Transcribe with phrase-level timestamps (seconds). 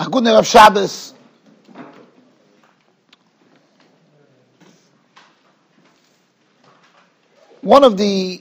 [0.00, 1.12] A good of Shabbos.
[7.60, 8.40] One of the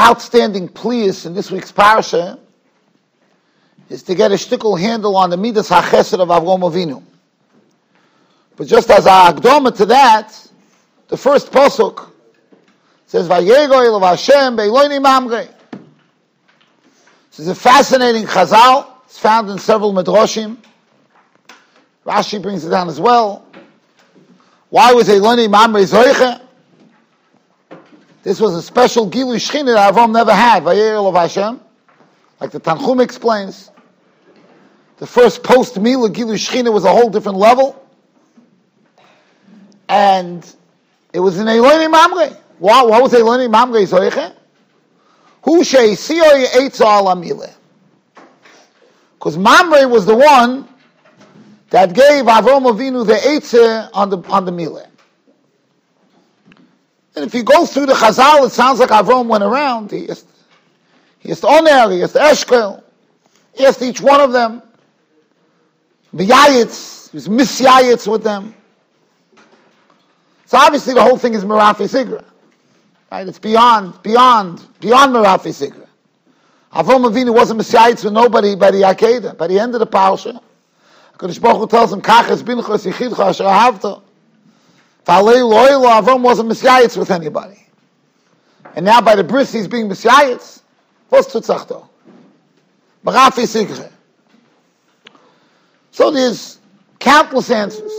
[0.00, 2.38] outstanding pleas in this week's parasha
[3.90, 7.02] is to get a shtickle handle on the Midas HaChesed of Avrom Avinu.
[8.56, 10.34] But just as a agdoma to that,
[11.08, 12.10] the first posuk
[13.04, 15.48] says, Vayego el Hashem be'loini mamre.
[17.28, 18.86] This is a fascinating chazal.
[19.04, 20.56] It's found in several midrashim.
[22.08, 23.44] Rashi brings it down as well.
[24.70, 26.40] Why was Eloni Mamre Zoiche?
[28.22, 30.62] This was a special Gilu Shechina that Avram never had.
[30.62, 31.60] Vayel of Hashem.
[32.40, 33.70] Like the Tanchum explains.
[34.96, 37.86] The first post Mila Gilu Shechina was a whole different level.
[39.90, 40.50] And
[41.12, 42.34] it was in Eloni Mamre.
[42.58, 44.34] What, what was Eloni Mamre Zoiche?
[45.42, 47.52] Who shei siyoy eitza alamile.
[49.18, 50.66] Because Mamre was the one
[51.70, 54.86] that gave Avram Avinu the eitze on the on the mile.
[57.14, 59.90] And if you go through the Chazal, it sounds like Avram went around.
[59.90, 60.28] He asked,
[61.18, 62.82] he asked Oner, he asked Eshkel,
[63.54, 64.62] he asked each one of them.
[66.12, 68.54] The B'yayitz, he was misyayitz with them.
[70.46, 72.24] So obviously the whole thing is Merafi Sigra.
[73.10, 73.26] Right?
[73.26, 75.86] It's beyond, beyond, beyond Merafi Sigra.
[76.72, 79.36] Avram Avinu wasn't Messiah with nobody by the Akedah.
[79.36, 80.40] By the end of the Parsha,
[81.18, 84.02] Kodesh Baruch Hu tells him, Kachas binchos yichidcha asher ahavta.
[85.04, 87.58] Falei loylo, Avram wasn't Messiah with anybody.
[88.76, 90.38] And now by the bris, he's being Messiah.
[91.08, 91.88] What's tutzachto?
[93.04, 93.90] Merafi Sigra.
[95.90, 96.58] So there's
[97.00, 97.92] countless answers.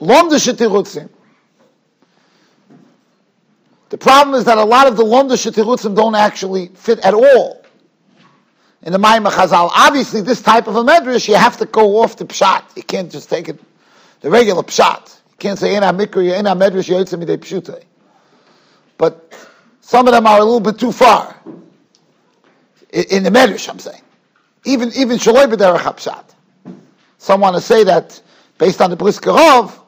[0.00, 1.08] Lomda shetirutzim.
[3.88, 7.63] The problem is that a lot of the Lomda Shetirutzim don't actually fit at all
[8.84, 9.70] in the Maimah Chazal.
[9.74, 12.76] Obviously, this type of a medrash, you have to go off the pshat.
[12.76, 13.58] You can't just take it
[14.20, 15.20] the regular pshat.
[15.30, 17.82] You can't say, Ena Mikri, Ena Medrash, Yotzim Midei Pshutei.
[18.96, 19.34] But
[19.80, 21.34] some of them are a little bit too far.
[22.92, 24.02] In, the medrash, I'm saying.
[24.64, 26.24] Even, even Shaloi B'derech HaPshat.
[27.18, 28.22] Some want to say that,
[28.58, 29.78] based on the Briskerov,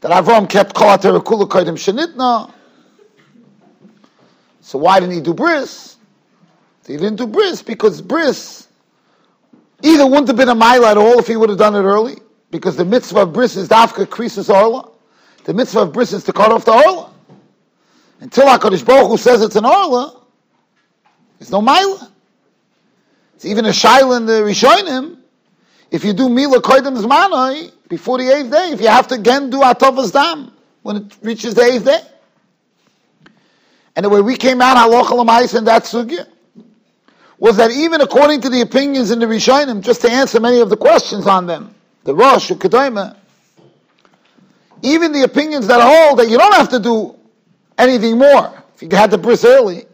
[0.00, 2.52] that Avram kept Kol HaTerakula Kodim Shenitna,
[4.66, 5.95] so why didn't he do bris?
[6.86, 8.68] He didn't do bris because bris
[9.82, 12.16] either wouldn't have been a mile at all if he would have done it early,
[12.50, 14.90] because the mitzvah of bris is dafka creases orla.
[15.44, 17.12] The mitzvah of bris is to cut off the orla.
[18.20, 20.22] Until HaKadosh Baruch Hu says it's an orla,
[21.38, 22.10] there's no mila.
[23.34, 25.18] It's even a shaila in the Rishonim.
[25.90, 29.50] If you do mila koidim zmanoi before the eighth day, if you have to again
[29.50, 32.00] do atavas dam when it reaches the eighth day.
[33.94, 36.26] And the way we came out, halacha l'mais in that sugya,
[37.38, 40.70] was that even according to the opinions in the Rishonim, just to answer many of
[40.70, 41.74] the questions on them,
[42.04, 43.16] the Rosh, Kedema,
[44.82, 47.16] even the opinions that hold that you don't have to do
[47.78, 49.84] anything more if you had the bris early,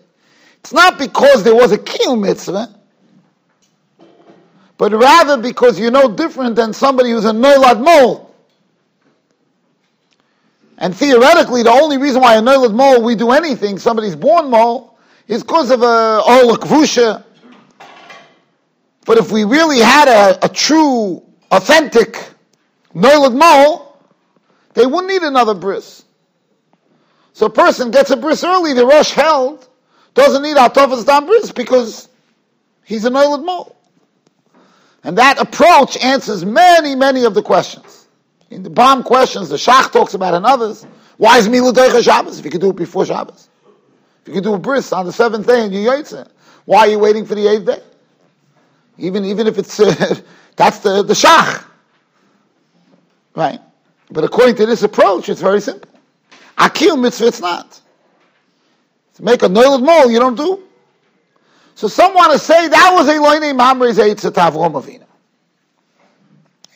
[0.59, 2.69] it's not because there was a kiyum mitzvah,
[4.77, 8.33] but rather because you're no different than somebody who's a noilad mole.
[10.79, 14.99] And theoretically, the only reason why a Noilad Mole we do anything, somebody's born mole,
[15.29, 17.23] is because of a Orla Kvusha.
[19.05, 22.25] But if we really had a, a true, authentic
[22.95, 23.97] Noilad Mole,
[24.75, 26.05] they wouldn't need another bris.
[27.33, 29.69] So a person gets a bris early, the rush held,
[30.15, 32.09] doesn't need Atofas Dam bris because
[32.85, 33.77] he's a Noilad Mole.
[35.05, 38.07] And that approach answers many, many of the questions.
[38.51, 40.87] In the bomb questions, the Shach talks about and others.
[41.17, 43.49] Why is Mila Shabbos if you could do it before Shabbos?
[44.23, 46.29] If you could do a bris on the seventh day and you yaitze,
[46.67, 47.81] why are you waiting for the eighth day?
[49.03, 50.15] Even even if it's uh,
[50.57, 51.65] that's the the Shach,
[53.35, 53.61] right?
[54.11, 55.91] But according to this approach, it's very simple.
[56.57, 57.81] Akil mitzvah, it's not.
[59.15, 60.63] To make a noiled mole, you don't do.
[61.75, 65.07] So some want to say that was Eloine Mamre's Eitz Tav Avina.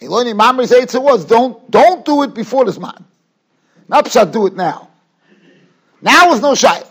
[0.00, 3.04] Eloni Mamri's Eitzah was, don't, don't do it before this man.
[3.88, 4.90] Not pshat, do it now.
[6.02, 6.86] Now is no shayla.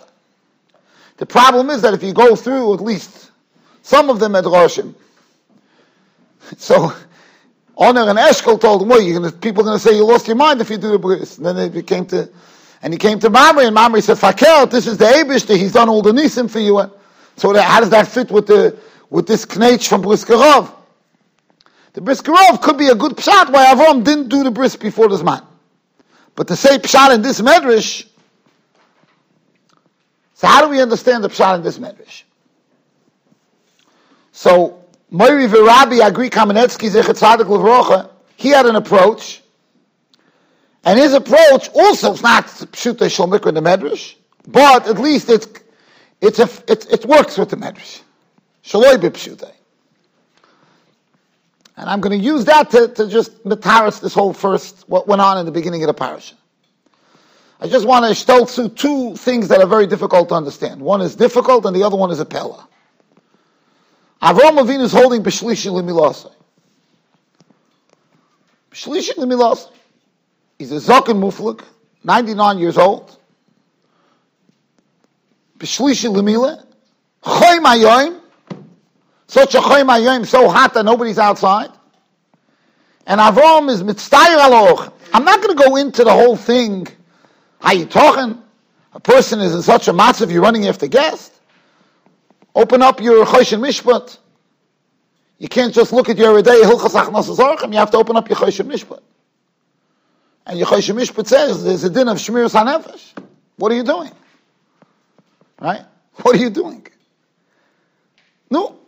[1.17, 3.31] The problem is that if you go through at least
[3.83, 4.95] some of them at Roshim,
[6.57, 6.93] so
[7.77, 10.27] Aner and Eshkol told him, well, you're gonna, people are going to say you lost
[10.27, 11.37] your mind if you do the bris.
[11.37, 12.29] And then it came to,
[12.81, 15.89] and he came to Mamre, and Mamre said, Fakel, this is the Abishter, he's done
[15.89, 16.89] all the nisim for you.
[17.35, 18.77] So that, how does that fit with the,
[19.09, 20.71] with this knetch from Briskerov?
[21.95, 25.23] The briskerov could be a good pshat why Avram didn't do the bris before this
[25.23, 25.41] man.
[26.35, 28.05] But to say pshat in this medrash,
[30.33, 32.23] so how do we understand the pshat in this medrash?
[34.33, 39.41] So Moiri Virabi Agri Kamenetsky Zechatzadik Levrocha, he had an approach,
[40.83, 44.15] and his approach also is not Pshuta in the Medrash,
[44.47, 45.47] but at least it's,
[46.21, 48.01] it's a, it, it works with the Medrash.
[48.63, 49.51] Shaloi B'Pshuta.
[51.77, 55.21] And I'm going to use that to, to just metaris this whole first, what went
[55.21, 56.35] on in the beginning of the parasha.
[57.59, 60.81] I just want to stolz to two things that are very difficult to understand.
[60.81, 62.67] One is difficult and the other one is a pella.
[64.25, 66.31] Avram Avinu is holding B'shlishi L'milasai.
[68.71, 69.71] B'shlishi L'milasai.
[70.57, 71.63] He's a Zaken Muflik,
[72.03, 73.19] 99 years old.
[75.59, 76.65] B'shlishi L'mila.
[77.23, 78.19] Choy Mayoim.
[79.27, 81.69] Such a Choy Mayoim, so hot that nobody's outside.
[83.05, 84.91] And Avram is mitzayir aloch.
[85.13, 86.87] I'm not going to go into the whole thing.
[87.61, 88.41] How you talking?
[88.93, 91.34] A person is in such a massive, you're running after guests.
[92.55, 94.17] Open up your Choshen Mishpat.
[95.37, 97.73] You can't just look at your everyday Hilchas Achnas Zorchim.
[97.73, 99.01] You have to open up your Choshen Mishpat.
[100.45, 103.13] And your Choshen Mishpat says there's a din of Shmir Sanefesh.
[103.57, 104.11] What are you doing?
[105.59, 105.83] Right?
[106.21, 106.87] What are you doing?
[108.49, 108.79] No.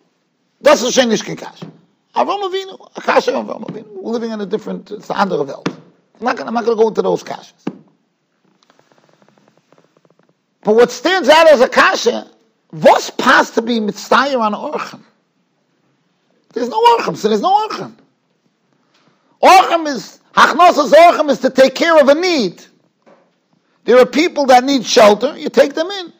[0.61, 1.69] That's a Shenish Kinkash.
[2.15, 3.87] Avram Avinu, Akasha Avram Avinu.
[3.93, 5.67] We're living in a different, it's the Welt.
[6.19, 7.51] I'm not going to go into those kashas.
[10.61, 12.31] But what stands out as a kasha,
[12.71, 15.01] was passed to be mitzvah on orchem?
[16.53, 17.93] There's no orchem, so there's no orchem.
[19.41, 22.63] Orchem is, hachnosas orchem is to take care of a need.
[23.85, 26.13] There are people that need shelter, you take them in.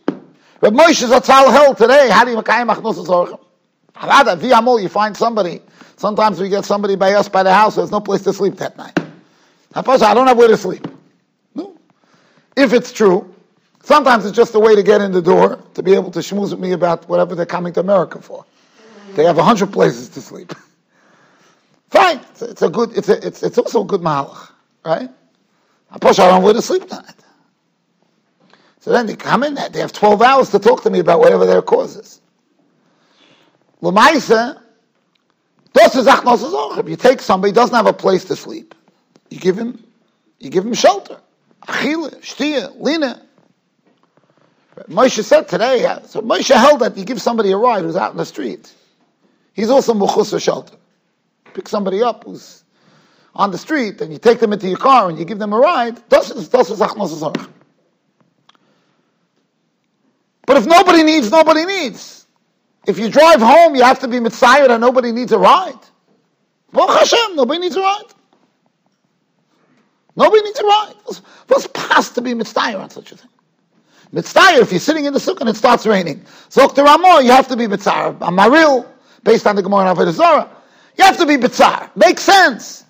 [0.62, 3.40] Reb Moshe Zatzal held today, how do you makayim hachnosas orchem?
[3.96, 5.62] Avada, v'yamol, you find somebody,
[5.98, 8.78] sometimes we get somebody by us by the house, there's no place to sleep that
[8.78, 8.98] night.
[9.74, 10.88] I don't have where to sleep.
[11.54, 11.78] No.
[12.56, 13.34] If it's true,
[13.88, 16.51] sometimes it's just a way to get in the door, to be able to schmooze
[16.51, 18.45] with me about whatever they're coming to America for.
[19.16, 20.54] They have a hundred places to sleep.
[21.89, 24.51] Fine, it's, it's, a good, it's, a, it's, it's also a good mahalach,
[24.84, 25.10] right?
[25.89, 27.16] I push out on where to sleep tonight.
[28.81, 29.69] So then they come in, there.
[29.69, 32.22] they have 12 hours to talk to me about whatever their cause is.
[33.81, 34.62] Lamaisa,
[36.86, 38.75] you take somebody doesn't have a place to sleep,
[39.30, 39.81] you give him,
[40.40, 41.22] you give him shelter.
[41.69, 43.27] Achille, shtia, lina.
[44.89, 48.12] Moshe said today, uh, so Moshe held that you give somebody a ride who's out
[48.12, 48.74] in the street.
[49.54, 50.75] He's also muchus shelter.
[51.54, 52.63] Pick somebody up who's
[53.36, 55.60] on the street and you take them into your car and you give them a
[55.60, 56.01] ride.
[60.48, 62.25] But if nobody needs, nobody needs.
[62.88, 65.78] If you drive home, you have to be mitzayir and nobody needs a ride.
[66.72, 68.06] Baruch Hashem, nobody needs a ride.
[70.16, 70.95] Nobody needs a ride.
[71.48, 73.30] What's past to be mitzayir on such a thing?
[74.13, 76.21] Mitzayir, if you're sitting in the sukkah and it starts raining.
[76.50, 78.18] Zok Ramah, you have to be mitzayir.
[78.19, 78.88] Amaril,
[79.24, 80.50] based on the Gemara of Avodah
[80.98, 81.92] you have to be Mitzvah.
[81.95, 82.86] Makes sense.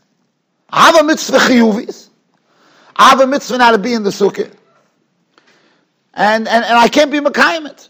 [0.70, 2.10] I have a mitzvah chiyuvis.
[2.96, 4.52] I have a mitzvah now to be in the sukkah.
[6.14, 7.90] And, and, and I can't be Mekayim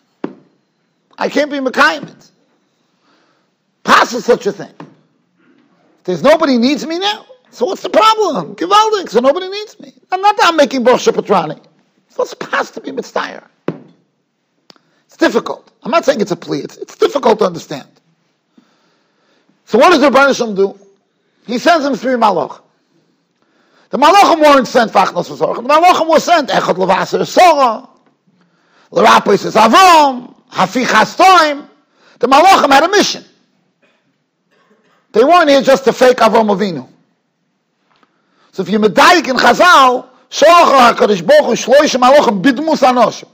[1.18, 2.32] I can't be Mekayim it.
[3.84, 4.74] Passes such a thing.
[6.04, 7.26] There's nobody needs me now.
[7.52, 8.56] So what's the problem?
[8.56, 9.94] Givaldik, so nobody needs me.
[10.12, 11.60] I'm not that I'm making Baruch Patrani.
[12.20, 13.44] It's past to be mitzvah.
[15.06, 15.72] It's difficult.
[15.84, 16.60] I'm not saying it's a plea.
[16.60, 17.88] It's, it's difficult to understand.
[19.66, 20.80] So what does the Rebbeinu do?
[21.46, 22.62] He sends him three malach.
[23.90, 25.56] The malachim weren't sent fachnos v'zorach.
[25.56, 27.88] The malachim were sent echad levaser sora,
[28.92, 31.68] l'rapis is avrom, hafich hastoim.
[32.20, 33.24] The malachim had a mission.
[35.14, 36.88] They weren't here just to fake Avram Avinu.
[38.52, 43.30] So if you're medayik in Chazal, Shocha HaKadosh Baruch Hu Bidmus Anoshim.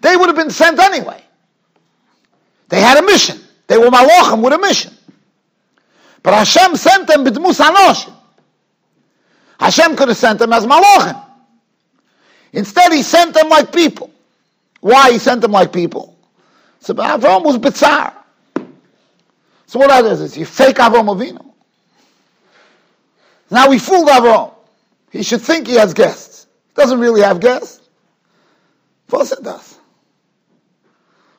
[0.00, 1.22] They would have been sent anyway.
[2.68, 3.40] They had a mission.
[3.66, 4.92] They were Malachim with a mission.
[6.22, 8.12] But Hashem sent them Bidmus Anoshim.
[9.58, 11.22] Hashem could have sent them as Malachim.
[12.52, 14.10] Instead, he sent them like people.
[14.80, 16.16] Why he sent them like people?
[16.80, 18.12] So Avram was bizarre.
[19.66, 21.44] So what that is, is you fake Avram Avinu.
[23.50, 24.54] Now we fooled Avram.
[25.10, 26.35] He should think he has guests.
[26.76, 27.88] Doesn't really have guests.
[29.06, 29.78] Of course it does.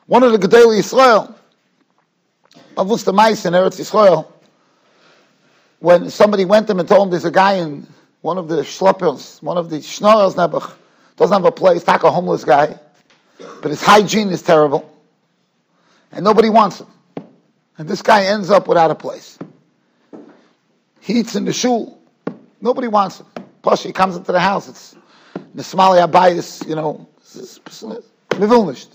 [0.06, 1.34] One of the Gedali Yisrael,
[2.76, 4.26] Avus the Mice in Eretz Yisrael,
[5.80, 7.86] when somebody went to him and told him there's a guy in
[8.22, 10.72] one of the schleppers, one of the schnorrels Nebuch,
[11.16, 12.78] doesn't have a place, like a homeless guy,
[13.38, 14.92] but his hygiene is terrible,
[16.10, 16.86] and nobody wants him.
[17.76, 19.38] And this guy ends up without a place.
[21.00, 22.00] He eats in the shul.
[22.60, 23.26] Nobody wants him.
[23.62, 24.68] Plus, he comes into the house.
[24.68, 24.96] It's
[25.54, 27.08] Nismali Abayis, you know,
[28.38, 28.92] Mivilnished.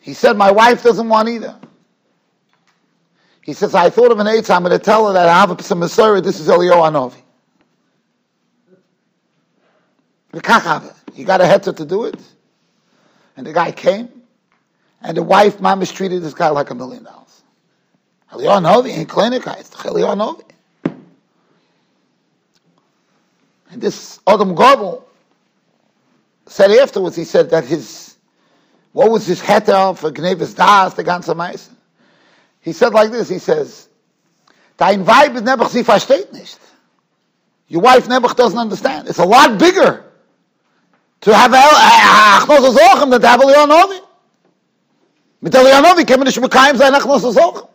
[0.00, 1.58] He said, My wife doesn't want either.
[3.42, 5.60] He says, I thought of an eight, I'm going to tell her that I have
[5.62, 7.22] some Messiah, this is Eliyahu Anovi.
[11.14, 12.16] He got a heter to do it.
[13.36, 14.08] And the guy came,
[15.02, 17.42] and the wife, mom, treated this guy like a million dollars.
[18.32, 20.44] Eliyahu Anovi in clinic, it's Eliyahu Anovi.
[23.70, 25.04] And this Adam Gobel
[26.46, 28.16] said afterwards, he said that his,
[28.92, 31.70] what was his heter for Gnevis Das, the ganze Meise?
[32.60, 33.88] He said like this, he says,
[34.76, 36.58] Dein Weib Nebuch, sie versteht nicht.
[37.68, 39.08] Your wife Nebuch doesn't understand.
[39.08, 40.04] It's a lot bigger
[41.20, 44.00] to have a Achnos Zochem than to have Elianovi.
[45.42, 47.68] Mit Elianovi man nicht Mekayim sein Achnos Zochem.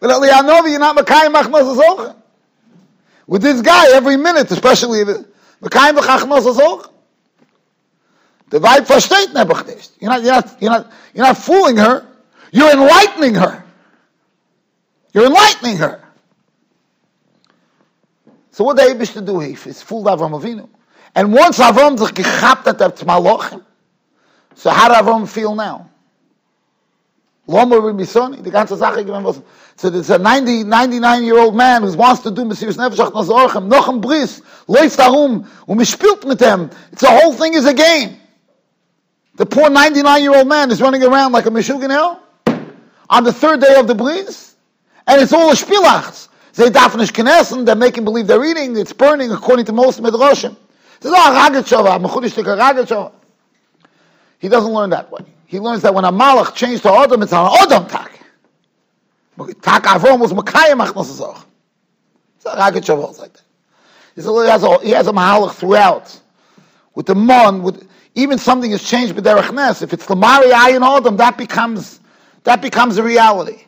[0.00, 2.16] With Elianovi, you're not Mekayim Achnos Zochem.
[3.26, 5.04] With this guy, every minute, especially
[5.62, 6.90] Mekayim Achnos Zochem.
[8.50, 9.90] The Weib versteht Nebuch nicht.
[10.00, 12.06] You're not, you're not, you're not, you're not fooling her.
[12.52, 13.64] You're enlightening her.
[15.12, 16.00] You're enlightening her.
[18.50, 20.68] So what the Abish to do here is fool Avram Avinu.
[21.14, 23.64] And once Avram sich gechabt hat at Malochim,
[24.54, 25.90] so how does Avram feel now?
[27.46, 29.42] Loma Ribisoni, the ganze Sache given was,
[29.76, 33.12] so there's a 90, 99 year old man who wants to do Mesiris Nefesh Ach
[33.12, 36.70] Nazorchem, noch ein Bris, läuft darum, und mich spielt mit dem.
[36.92, 38.16] It's the whole thing is a game.
[39.36, 42.20] The poor 99 year old man is running around like a Meshuggah hell
[43.10, 44.54] on the third day of the breeze,
[45.06, 46.28] and it's all a spilachs.
[46.54, 50.56] They dafnish knessen, they're making believe they're eating, it's burning according to most midrashim.
[54.38, 55.33] He doesn't learn that way.
[55.46, 58.20] He learns that when a malach changed to Adam, it's an Adam tak.
[59.62, 61.06] Tak Avram was Makayim Achnas
[62.38, 63.42] So Ragat is like that.
[64.14, 66.20] He has a, he has a malach throughout.
[66.94, 69.82] With the mon, with even something has changed with Derech Nes.
[69.82, 72.00] If it's the Mari Ayin Adam, that becomes
[72.44, 73.64] that becomes a reality.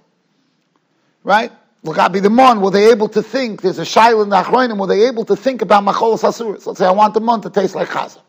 [1.25, 1.51] Right?
[1.83, 4.43] Look, I'll be the mon, were they able to think, there's a shail in the
[4.43, 6.67] Achroinim, were they able to think about Machol Sasuris?
[6.67, 8.21] Let's say I want the mon to taste like Chazah.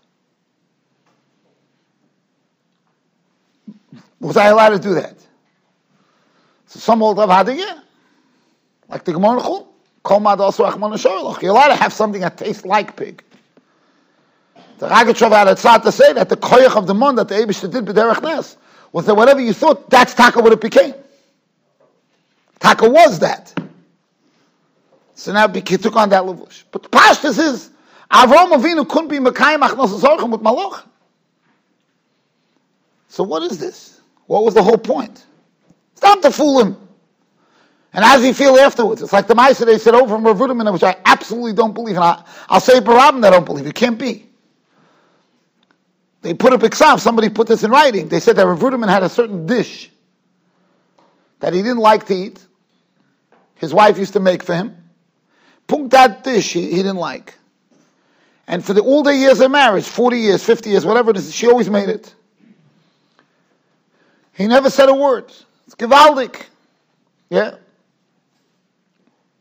[4.20, 5.16] Was I allowed to do that?
[6.68, 7.48] So some old Rav.
[8.90, 9.68] Like the Gemara Chul.
[10.04, 13.24] Kol Mad also Achmon You're allowed to have something that tastes like pig.
[14.78, 17.36] The Ragachow had a tzad to say that the koyach of the mon that the
[17.36, 18.58] Abish did b'derech nes
[18.92, 20.94] was that whatever you thought, that's taka what it became.
[22.60, 23.54] Taka was that.
[25.16, 26.64] So now he took on that levush.
[26.72, 27.72] But the pashtus is,
[28.12, 30.84] Avram Avinu couldn't be Mekayim Achnos Zorchem with Maloch.
[33.10, 33.97] So what is this?
[34.28, 35.26] What was the whole point?
[35.96, 36.78] Stop to fool him.
[37.94, 39.02] And does he feel afterwards?
[39.02, 41.96] It's like the Maisa they said over from Ravudim, which I absolutely don't believe.
[41.96, 43.66] And I, will say Barabim that I don't believe.
[43.66, 44.28] It can't be.
[46.22, 48.10] They put up Iksav, somebody put this in writing.
[48.10, 49.90] They said that Rav Ruderman had a certain dish
[51.40, 52.46] that he didn't like to eat.
[53.56, 54.76] His wife used to make for him.
[55.68, 57.34] Punk that dish he, he didn't like.
[58.48, 61.34] And for the all the years of marriage, 40 years, 50 years, whatever it is,
[61.34, 62.14] she always made it.
[64.38, 65.26] He never said a word.
[65.66, 66.40] It's gewaldig.
[67.30, 67.56] Yeah?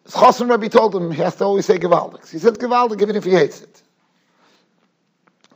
[0.09, 2.31] Chosim Rebbe told him he has to always say gewaldig.
[2.31, 3.83] He said gewaldig even if he hates it.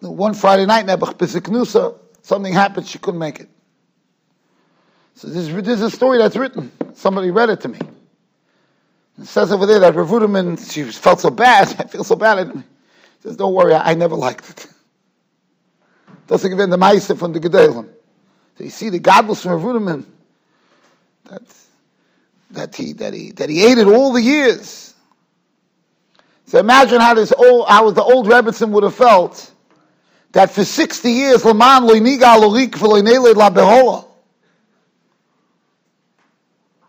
[0.00, 3.49] One Friday night, Nebuch something happened, she couldn't make it.
[5.14, 6.70] So this, this is a story that's written.
[6.94, 7.78] Somebody read it to me.
[9.18, 12.47] It says over there that Rav she felt so bad, I feel so bad.
[12.49, 12.62] He
[13.23, 14.66] says, don't worry, I, I never liked it.
[16.26, 17.88] Doesn't give in the Maisa from the Gedolim.
[18.61, 20.05] So you see the godless from Rav Ruderman,
[21.31, 21.40] that,
[22.50, 24.93] that, he, that, he, that he ate it all the years.
[26.45, 29.50] So imagine how this old, how the old Rebbitzin would have felt
[30.33, 31.95] that for 60 years, Laman la.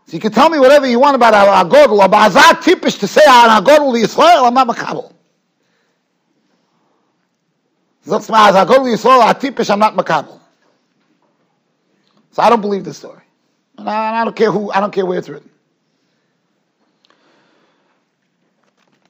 [0.06, 3.08] So you can tell me whatever you want about our Agodl, but azat typish to
[3.08, 5.14] say our Agodl Yisrael, I'm not makabel.
[8.06, 10.41] Mal, as Agodl Yisrael, typish, I'm not makabel.
[12.32, 13.22] So I don't believe this story.
[13.78, 15.50] And I, I, don't care who, I don't care where it's written.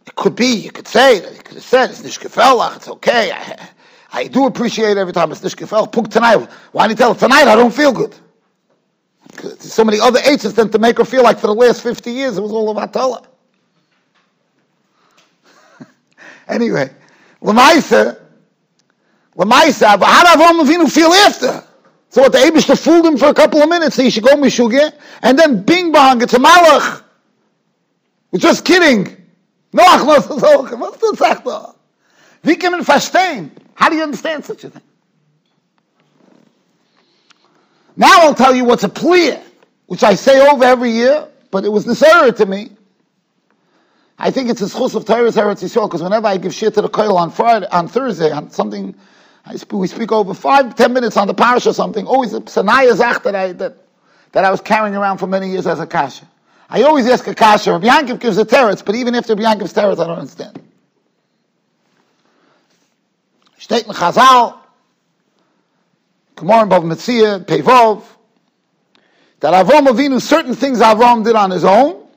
[0.08, 3.32] It could be, you could say, that he could have said, it's nishkefelach, it's okay.
[3.32, 3.70] I,
[4.12, 5.92] I do appreciate every time it's nishkefel.
[5.92, 6.38] Puk tonight.
[6.72, 7.48] Why do you tell her tonight?
[7.48, 8.16] I don't feel good.
[9.42, 12.12] There's so many other ages than to make her feel like for the last 50
[12.12, 13.22] years it was all about Torah.
[16.48, 16.94] anyway,
[17.42, 18.20] Lamaisa,
[19.38, 21.64] Lamaisa, but how did Avram Avinu feel after?
[22.12, 24.94] So what the Abishter fooled him for a couple of minutes, he should go Mishugeh,
[25.24, 27.04] and then bing bong, it's a malach.
[28.32, 29.06] We're just kidding.
[29.74, 30.36] Noach, what's the
[31.16, 31.76] Tzachta?
[32.44, 33.52] Wie kann man?
[33.74, 34.82] How do you understand such a thing?
[37.96, 39.38] Now I'll tell you what's a plea.
[39.92, 42.72] which I say over every year, but it was necessary to me.
[44.18, 46.82] I think it's a schus of Torah's Eretz Yisrael, because whenever I give shir to
[46.82, 48.96] the koil on Friday, on Thursday, on something,
[49.72, 53.24] we speak over five, ten minutes on the parish or something, always a sanaya zach
[53.24, 53.76] that I, that,
[54.34, 56.28] that I was carrying around for many years as a kasha.
[56.70, 59.74] I always ask a kasha, Rabbi Yankiv gives a teretz, but even after Rabbi Yankiv's
[59.74, 60.62] teretz, I don't understand.
[63.60, 64.58] Steht in Chazal,
[66.36, 68.04] Gemara Bava Metzia, Pevov,
[69.40, 72.08] that Avram Avinu, certain things Avram did on his own,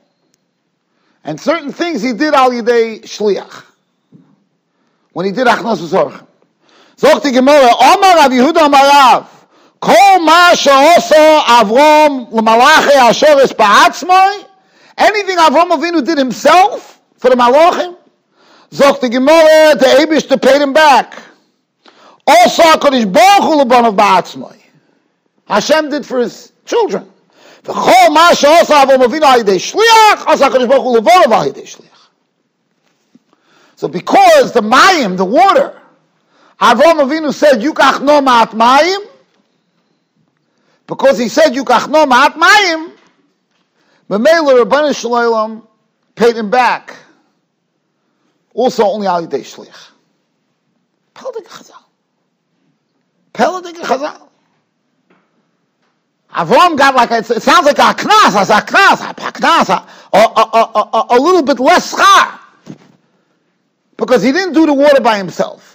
[1.23, 3.63] and certain things he did al yidei shliach.
[5.11, 6.24] When he did achnos v'zorchem.
[6.96, 9.46] Zogt die Gemara, Omar Rav Yehuda Amar Rav,
[9.80, 14.44] Kol ma she'oso Avram l'malachi asheres ba'atzmoi,
[14.98, 17.96] anything Avram Avinu did himself for the malachim,
[18.70, 21.14] Zogt die Gemara, the Abish to pay him back.
[22.26, 24.56] Also HaKadosh Baruch Hu l'bonav ba'atzmoi.
[25.46, 27.10] Hashem did for his children.
[27.64, 31.66] וכל מה שעושה אברהם אבינו על ידי שליח, עשה הקדוש ברוך הוא לבוא על ידי
[31.66, 32.10] שליח.
[33.76, 35.72] So because the mayim, the water,
[36.59, 39.07] Avraham Avinu said, Yukach no ma'at mayim,
[40.87, 42.91] because he said, Yukach no ma'at mayim,
[44.09, 45.67] Mamela Rabbanu Shalom
[46.15, 46.95] paid him back,
[48.53, 49.89] also only al yidei shliach.
[51.13, 51.83] Peldik Chazal.
[53.33, 54.21] Peldik Chazal.
[56.35, 60.19] Avram got like, it sounds like a knas, as a knas, a knas, a, a,
[60.19, 62.39] a, a, little bit less schar.
[63.95, 65.74] Because he didn't do the water by himself.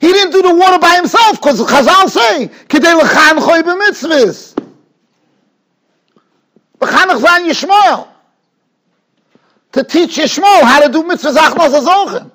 [0.00, 4.54] He didn't do the water by himself, because Chazal say, Kedei l'chan choy b'mitzvahs.
[6.78, 8.08] B'chanach zan Yishmael.
[9.72, 12.30] To teach Yishmael how to do mitzvahs achnos azochem.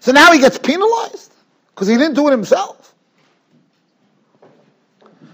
[0.00, 1.34] So now he gets penalized,
[1.74, 2.94] because he didn't do it himself.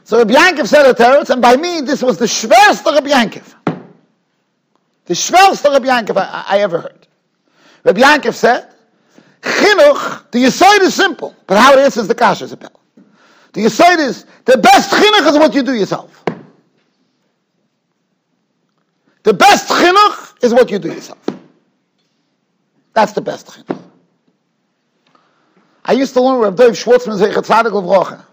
[0.04, 3.54] So Rabbi Yankiv said a teretz, and by me, this was the schwerste Rabbi Yankiv.
[5.04, 7.06] The schwerste Rabbi Yankiv I, I ever heard.
[7.84, 8.72] Rabbi Yankiv said,
[9.40, 12.80] Chinuch, the Yisoid is simple, but how it is the Kasha is a bell.
[13.52, 16.24] The Yisoid is, the best Chinuch is what you do yourself.
[19.22, 21.24] The best Chinuch is what you do yourself.
[22.92, 23.82] That's the best Chinuch.
[25.84, 28.24] I used to learn with Dave Schwartzman, Zeichat Tzadik Levrocha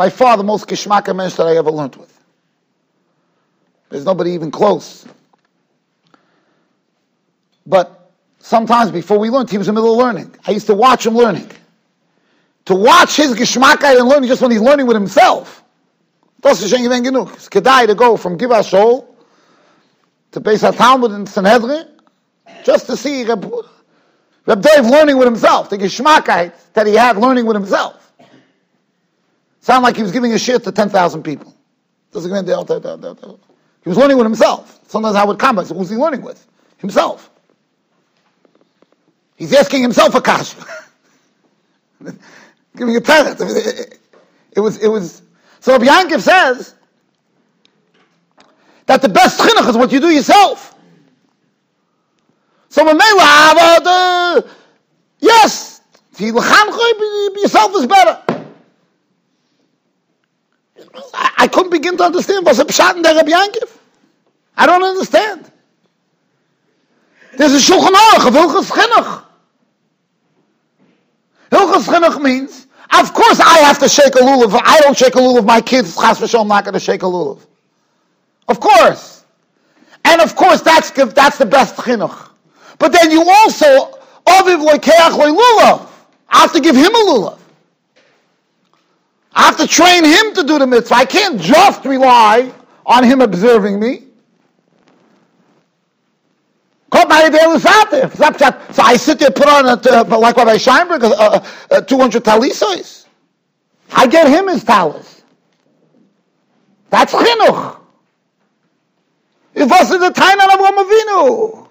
[0.00, 2.18] by far the most kishmaka mensch that I ever learned with.
[3.90, 5.04] There's nobody even close.
[7.66, 7.99] But
[8.40, 10.34] sometimes before we learned, he was in the middle of learning.
[10.46, 11.48] I used to watch him learning.
[12.66, 15.64] To watch his gishmaka and learning just when he's learning with himself.
[16.40, 17.32] Das ist genug.
[17.34, 19.06] It's kedai to go from Giva Shol
[20.32, 21.86] to Beis HaTalmud in Sanhedrin
[22.64, 23.52] just to see Reb,
[24.46, 28.12] Reb Dave learning with himself, the gishmakite that he had learning with himself.
[29.60, 31.54] Sound like he was giving a shit to 10,000 people.
[32.12, 32.26] He was
[33.96, 34.80] learning with himself.
[34.88, 36.46] Sometimes I would comment, so who's he learning with?
[36.78, 37.30] Himself.
[39.40, 40.54] He's asking himself a kasha.
[42.76, 43.40] giving a parent.
[44.52, 45.22] It was, it was,
[45.60, 46.74] so Yankiv says
[48.84, 50.74] that the best chinuch is what you do yourself.
[52.68, 54.46] So Mamela,
[55.20, 55.80] yes,
[56.18, 58.22] yourself is better.
[61.14, 63.74] I, couldn't begin to understand what's a pshat in der Rabbi Yankiv.
[64.58, 65.50] I don't understand.
[67.38, 69.24] There's a Shulchan Aruch of Hilchas Chinuch.
[72.00, 72.66] Chinuch means,
[72.98, 74.60] of course I have to shake a lulav.
[74.62, 75.44] I don't shake a lulav.
[75.44, 77.40] My kids, chas v'shom, not going to shake a lulav.
[78.48, 79.24] Of course.
[80.04, 82.30] And of course that's, that's the best chinuch.
[82.78, 85.88] But then you also, aviv loikeach lulav.
[86.28, 87.38] I have to give him a lulav.
[89.32, 90.94] I have to train him to do the mitzvah.
[90.94, 92.52] I can't just rely
[92.84, 94.04] on him observing me.
[97.10, 103.06] So I sit there, put on, a, uh, like Rabbi Scheinberg, uh, uh, 200 talisos.
[103.92, 105.22] I get him his talis.
[106.90, 107.78] That's chinuch.
[109.54, 111.68] It wasn't the time of Avinu.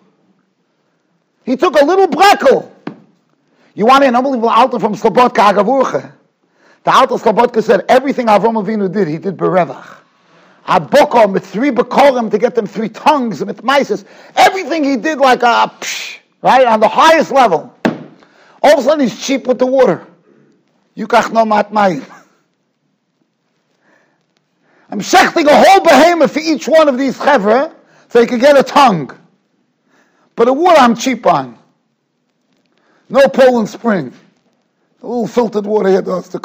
[1.46, 2.70] He took a little brekel.
[3.74, 6.12] You want an unbelievable altar from Slobodka Agavurcha.
[6.84, 9.98] The Alter Slobodka said everything Avram Avinu did, he did berevach.
[10.70, 14.06] Abokom with three bekorim to get them three tongues with mices.
[14.36, 17.76] Everything he did like a psh, right on the highest level.
[18.62, 20.06] All of a sudden he's cheap with the water.
[20.96, 22.06] Yukach no mat mayim.
[24.92, 27.74] I'm shechting a whole behemoth for each one of these chevra
[28.10, 29.12] so he could get a tongue.
[30.36, 31.58] But the water I'm cheap on.
[33.10, 34.14] No Poland Spring.
[35.02, 36.40] A little filtered water here does the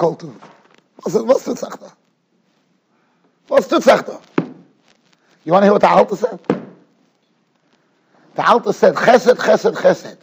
[1.05, 1.93] was tut sagt er?
[3.49, 4.21] Was tut sagt er?
[5.45, 6.41] You want to hear what the Alta said?
[8.35, 10.17] The Alta said, chesed, chesed, chesed.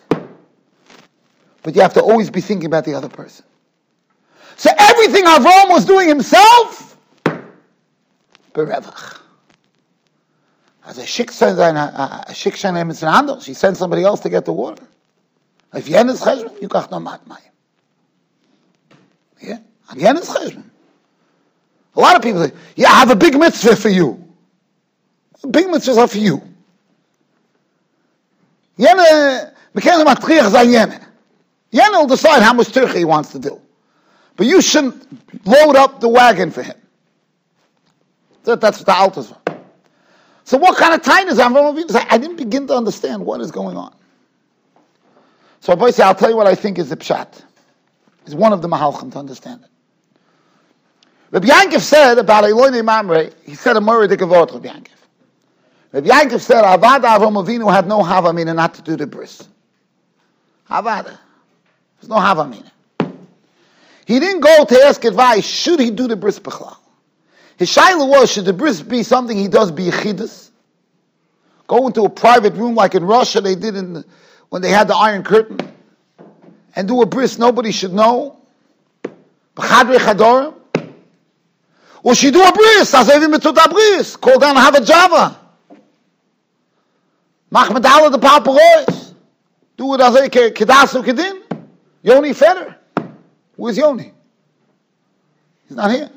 [1.63, 3.45] But you have to always be thinking about the other person.
[4.57, 6.97] So everything Avram was doing himself,
[8.53, 9.19] berevach.
[10.85, 14.19] As a shik sends a, a, a shik shenem is handle, she sends somebody else
[14.21, 14.83] to get the water.
[15.73, 17.37] If yen is cheshbon, you kach no mat mayim.
[19.39, 19.59] Yeah,
[19.95, 20.70] yen is cheshbon.
[21.95, 24.17] A lot of people say, yeah, I have a big mitzvah for you.
[25.49, 26.41] Big mitzvahs are for you.
[28.77, 31.91] Yene, bekend matriach zayn yene.
[31.91, 33.59] Will decide how much tircha he wants to do.
[34.35, 36.75] But you shouldn't load up the wagon for him.
[38.43, 39.57] That, that's what the altars are.
[40.43, 42.07] So what kind of time is Avinu?
[42.09, 43.93] I didn't begin to understand what is going on.
[45.59, 47.43] So I'll tell you what I think is the pshat.
[48.25, 49.70] Is one of the mahalchim to understand it.
[51.31, 54.87] Rabbi Yankov said about Eloine Mamre, he said a Murray Avot, Rabbi Yankov.
[55.93, 59.47] Rabbi Yankov said, Avada Avram Avinu had no Havamina not to do the bris.
[60.69, 61.17] Avada.
[61.99, 62.69] There's no Havamina.
[64.05, 66.75] He didn't go to ask advice, should he do the bris b'chlal?
[67.57, 69.89] His shaila was, should the bris be something he does be?
[71.67, 74.05] Go into a private room like in Russia they did in the,
[74.49, 75.59] when they had the Iron Curtain
[76.75, 78.37] and do a bris nobody should know?
[79.55, 80.55] B'chadre chadorim?
[82.03, 85.39] Or she do a bris, as even betut a bris, call down have a Java.
[87.51, 89.13] Mach mit alle de paparois.
[89.77, 91.41] Do it as a kedasu kedin.
[92.01, 92.75] Yoni Feder.
[93.55, 94.13] Where's Yoni?
[95.67, 96.09] He's not here.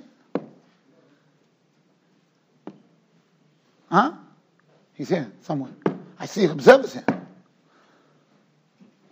[3.91, 4.13] Huh?
[4.95, 5.73] He's here somewhere.
[6.19, 7.05] I see observers here.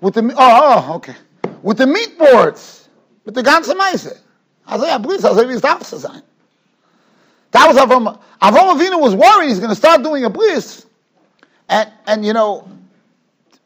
[0.01, 1.15] With the oh, oh okay.
[1.63, 2.89] With the meat boards.
[3.25, 4.19] With the ganze Meise.
[4.67, 5.99] Also ja, Brief, also wie es darf zu.
[7.53, 8.19] That was Avram.
[8.41, 10.87] Avram Avinu was worried he's going to start doing a bris,
[11.69, 12.69] and and you know,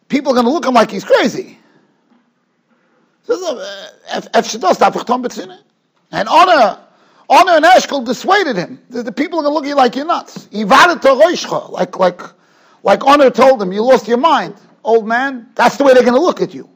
[0.09, 1.59] people are going to look at him like he's crazy.
[3.29, 4.22] Uh,
[6.12, 6.79] and Aner,
[7.29, 8.81] Aner and Eshkol dissuaded him.
[8.90, 10.49] The, the people are going to look at you like you're nuts.
[10.53, 12.22] Like, like,
[12.85, 15.49] like Aner told him, you lost your mind, old man.
[15.57, 16.68] That's the way they're going to look at you.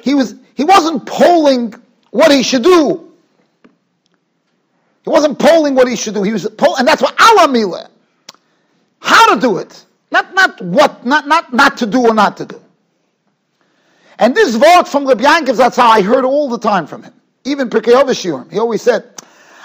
[0.00, 1.74] He was, he wasn't polling
[2.10, 3.11] what he should do.
[5.04, 6.22] He wasn't polling what he should do.
[6.22, 7.90] He was poll, and that's what Allah
[9.00, 9.84] How to do it.
[10.10, 12.60] Not, not what, not, not, not to do or not to do.
[14.18, 17.14] And this vote from Rabbi Yankov, that's how I heard all the time from him.
[17.44, 19.04] Even Pirkei he always said,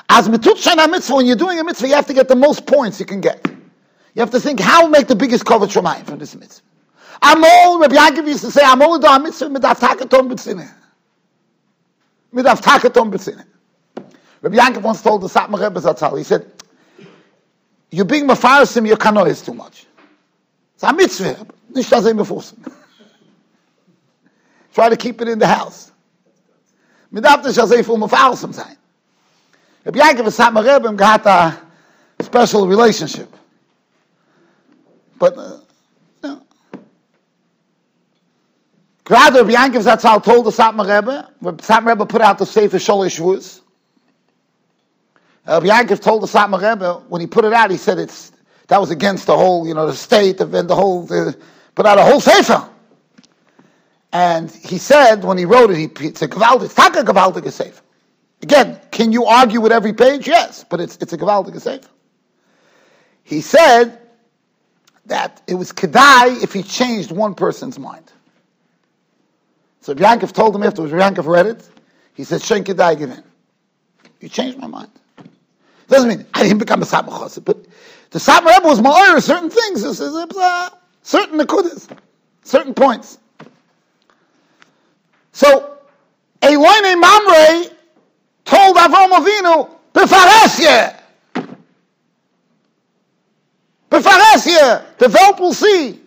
[0.09, 2.65] as mitut shana mitzvah, when you're doing a mitzvah, you have to get the most
[2.65, 3.45] points you can get.
[4.15, 6.65] You have to think, how will make the biggest cover shemayim from this mitzvah?
[7.21, 10.71] Amol, Rabbi Yankov used to say, Amol do mitzvah midaf takaton b'tzineh.
[12.33, 13.45] Midaf takaton b'tzineh.
[14.41, 16.51] Rabbi Yankov once told the Satmar Rebbe Zatzal, he said,
[17.89, 19.85] you're being mafarasim, your kano is too much.
[20.75, 22.53] It's a mitzvah, nicht das immer
[24.73, 25.91] Try to keep it in the house.
[27.09, 28.77] Mit shall say full mafalsam sein.
[29.85, 31.57] Rabbi Yankov and Satmar Rebbe got a
[32.23, 33.33] special relationship.
[35.17, 35.57] But, uh.
[39.09, 42.77] Rather, Rabbi Yankov Zatzal told the Satmar Rebbe, when Satmar Rebbe put out the Sefer
[42.77, 43.61] Sholish Shvuz,
[45.47, 48.33] Uh, Rabbi Yankov told the Satmar Rebbe, when he put it out, he said it's,
[48.67, 51.37] that was against the whole, you know, the state, and the whole, the,
[51.73, 52.69] put out a whole Sefer.
[54.11, 57.49] And he said, when he wrote it, he, it's a Gavaldik, it's not a Gavaldik
[57.49, 57.81] Sefer.
[58.41, 60.27] Again, can you argue with every page?
[60.27, 61.87] Yes, but it's, it's a Gavaldik Sefer.
[63.23, 63.99] He said
[65.05, 68.11] that it was Kedai if he changed one person's mind.
[69.79, 71.69] So Yankov told him afterwards, Yankov read it,
[72.15, 73.23] he said, Shen Kedai, give in.
[74.19, 74.89] You changed my mind.
[75.87, 77.65] Doesn't mean I didn't become a Sabbath but
[78.11, 81.97] the Rebbe was more certain things, certain nekudas,
[82.43, 83.19] certain points.
[85.33, 85.77] So,
[86.41, 87.69] a Eloine Mamre
[88.45, 90.95] told Avram Avinu, Befaresye.
[93.89, 94.97] Befaresye.
[94.97, 95.99] The Welt will see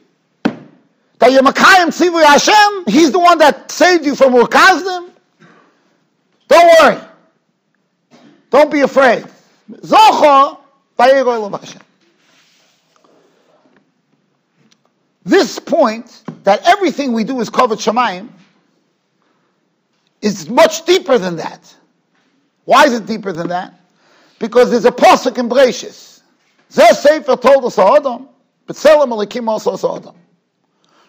[1.18, 2.84] that you're Makayim Tzivu Hashem.
[2.92, 5.10] He's the one that saved you from Ur Kasdim.
[6.48, 7.00] Don't worry.
[8.50, 9.24] Don't be afraid.
[15.24, 18.28] This point that everything we do is covered Shemaim
[20.22, 21.74] is much deeper than that.
[22.64, 23.74] Why is it deeper than that?
[24.38, 26.20] Because there's a posuk in Brachis.
[26.70, 28.28] Zeh Sefer told us Adam,
[28.66, 30.14] B'tzelem Elikim Osas Adam.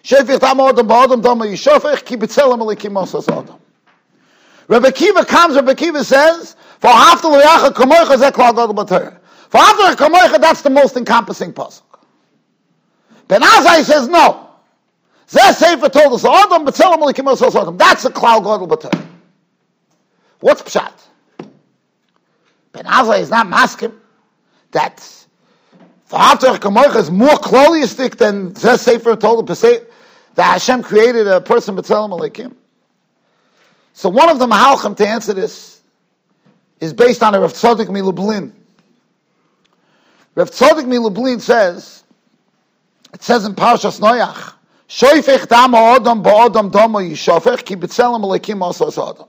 [0.04, 3.58] Shefich Tam Adam Ba'adam Dama Yishofech, Ki B'tzelem Elikim Osas Adam.
[4.68, 9.20] Rebbe Kiva comes, Rebbe Kiva says, For after L'yacha Kamoicha Zeh Klal Gadol B'Torah.
[9.50, 11.84] For after Kamoicha, that's the most encompassing posuk.
[13.32, 14.50] Ben Azai says no.
[15.30, 17.78] Zeh Sefer told us, Adam b'tzelem alikim Adam.
[17.78, 19.08] That's a klal gadol b'tay.
[20.42, 20.92] What's pshat?
[22.74, 23.94] Ben Azai is not maskim.
[24.72, 24.98] That
[26.10, 29.88] V'after kamoich is more kloliistic than Zeh Sefer told us that
[30.38, 32.54] Hashem created a person b'tzelem alikim.
[33.94, 35.71] So one of the mahalchim to answer this
[36.82, 38.52] is based on a Rav Tzadok Milublin.
[40.36, 42.04] Rav Tzadok Milublin says,
[43.14, 44.56] it says in Parshas Noach,
[44.90, 49.28] Shoifech dam ha'odam ba'odam dama yishofech ki b'tzelem alekim asas adam.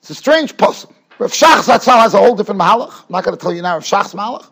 [0.00, 0.94] It's a strange puzzle.
[1.18, 3.00] Rav Shach Zatzal has a whole different malach.
[3.00, 4.46] I'm not going to tell you now Rav Shach's malach.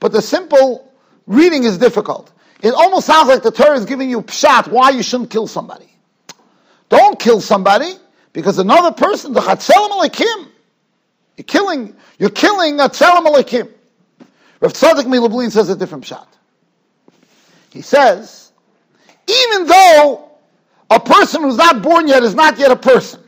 [0.00, 0.92] But the simple
[1.26, 2.32] reading is difficult.
[2.62, 5.88] It almost sounds like the Torah is giving you pshat why you shouldn't kill somebody.
[6.88, 7.94] Don't kill somebody
[8.32, 10.48] because another person, the chatzelam alekim,
[11.42, 13.68] you're killing, you're killing a tzelem alekim.
[14.60, 16.28] Rav Tzadok Milublin says a different shot.
[17.70, 18.52] He says,
[19.26, 20.30] even though
[20.88, 23.20] a person who's not born yet is not yet a person,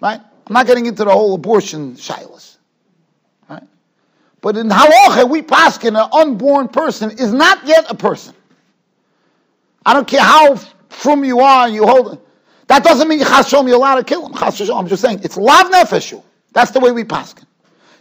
[0.00, 0.20] right?
[0.46, 2.56] I'm not getting into the whole abortion shilas,
[3.50, 3.64] right?
[4.40, 8.34] But in halacha, we paskin an unborn person is not yet a person.
[9.84, 10.54] I don't care how
[10.88, 12.20] from you are, you hold it.
[12.72, 14.32] That doesn't mean chas you're allowed to kill him.
[14.34, 16.22] I'm just saying it's lav nefeshu.
[16.54, 17.44] That's the way we paskin.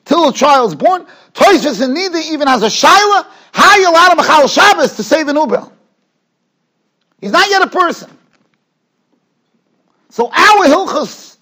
[0.05, 3.27] Till a child's born, Toysvis and neither even has a shaila.
[3.51, 5.69] How you allowed a machal Shabbos to save an ubel?
[7.19, 8.09] He's not yet a person.
[10.07, 11.35] So our hilchas,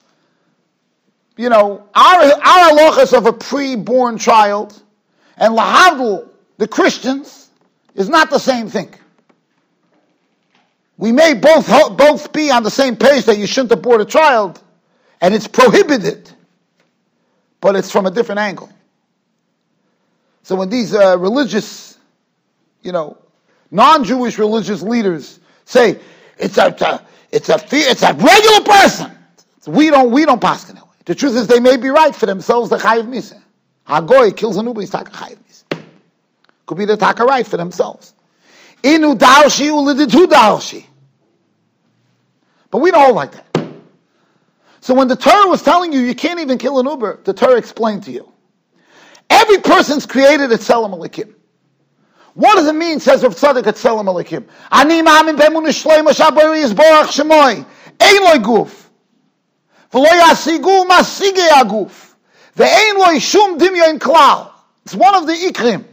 [1.37, 4.81] you know, our our halachas of a pre-born child
[5.37, 7.51] and lahavdul, the Christians,
[7.93, 8.91] is not the same thing.
[10.99, 14.61] We may both both be on the same page that you shouldn't abort a child,
[15.21, 16.29] and it's prohibited,
[17.61, 18.69] but it's from a different angle.
[20.43, 21.97] So when these uh, religious,
[22.81, 23.17] you know,
[23.71, 26.01] non-Jewish religious leaders say
[26.37, 29.17] it's a, it's a it's a it's a regular person,
[29.61, 30.81] so we don't we don't pass that way.
[31.05, 32.71] The truth is they may be right for themselves.
[32.71, 33.41] The chayiv misa,
[33.87, 35.81] hagoy kills a nubi, he's taka chayiv misa.
[36.65, 38.13] Could be the taka right for themselves.
[38.83, 40.87] Inu dalshi uliditu dalshi.
[42.71, 43.45] But we don't hold like that.
[44.81, 47.57] So when the Torah was telling you you can't even kill an Uber, the Torah
[47.57, 48.31] explained to you.
[49.29, 51.33] Every person's created at Selam Alikim.
[52.33, 54.47] What does it mean, says Rav Tzadok at Selam Alikim?
[54.71, 57.65] Ani ma'amin b'emun shleim shabari yizborach shemoy.
[57.99, 58.89] Ein loy guf.
[59.91, 62.13] V'lo yasigu masige aguf.
[62.55, 64.51] Ve'ein loy shum dimyo in klal.
[64.85, 65.85] It's one of the ikrim.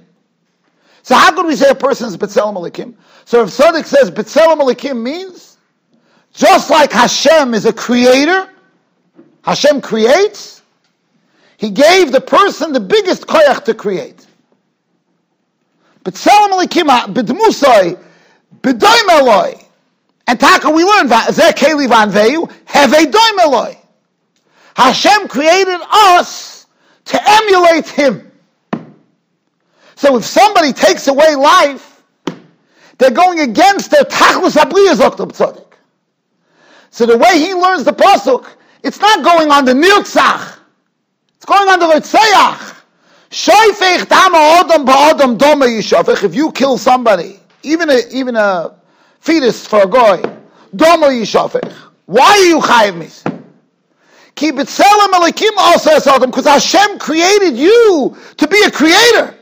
[1.03, 2.95] So how could we say a person is B'Tselem Alikim?
[3.25, 5.56] So if Tzadok says B'Tselem Alikim means,
[6.37, 8.49] just like Hashem is a creator,
[9.43, 10.63] Hashem creates,
[11.57, 14.27] He gave the person the biggest koyach to create.
[16.05, 17.99] B'Tselem Alikim, B'Dmusoi,
[18.61, 19.55] B'Doim Eloi.
[20.27, 23.79] And Taka, we learned, Zeh Keli Van Veyu, Heve Doim Eloi.
[24.77, 26.67] Hashem created us
[27.07, 28.31] to emulate Him.
[29.95, 32.03] So if somebody takes away life,
[32.99, 35.66] they're going against their tachlis abriya zokter tzadik.
[36.97, 38.47] So the way he learns the pasuk,
[38.83, 40.57] it's not going on the nirtzach.
[41.37, 42.75] It's going on the ritzeach.
[43.29, 46.25] Shoifech dama odom ba'odom doma yishofech.
[46.25, 48.77] If you kill somebody, even a, even a
[49.21, 50.23] fetus for a goy,
[50.75, 51.71] doma yishofech.
[52.07, 53.23] Why are you chayiv mis?
[54.35, 59.37] Ki b'tzelem alikim also adam because Hashem created you to be a creator.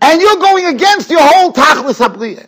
[0.00, 2.46] And you're going against your whole tachlis abriya.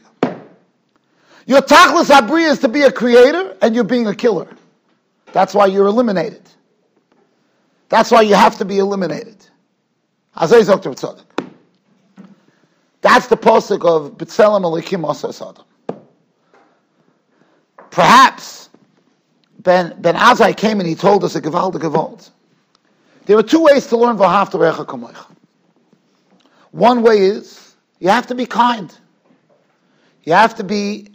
[1.51, 4.47] Your tachlis abriya is to be a creator, and you're being a killer.
[5.33, 6.49] That's why you're eliminated.
[7.89, 9.45] That's why you have to be eliminated.
[10.37, 10.77] That's the
[13.37, 15.65] posik of B'Tselem Elikim Adam.
[17.91, 18.71] Perhaps
[19.59, 22.31] Ben, ben Azai came and he told us a Gevalde Gevald.
[23.27, 25.27] There are two ways to learn V'Hafta Recha Kamoicha.
[26.71, 28.97] One way is you have to be kind.
[30.23, 31.10] You have to be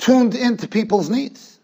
[0.00, 1.58] tuned into people's needs.